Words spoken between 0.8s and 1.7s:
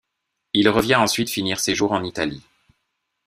ensuite finir